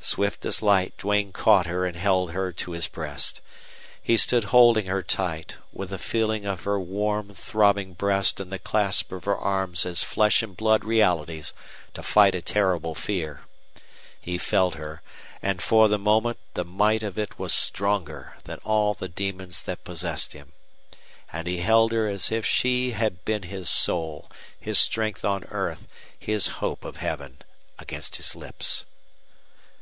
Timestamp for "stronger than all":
17.52-18.94